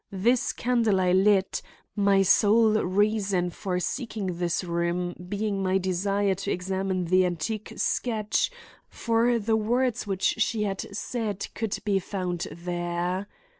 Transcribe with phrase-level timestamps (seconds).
[0.17, 1.61] This candle I lit,
[1.95, 8.49] my sole reason for seeking this room being my desire to examine the antique sketch
[8.89, 13.27] for the words which she had said could be found there.